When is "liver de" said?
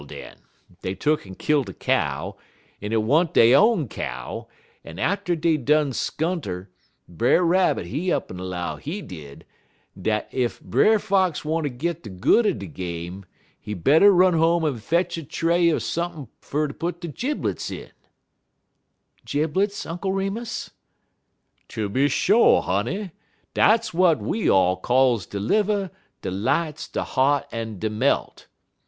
25.39-26.31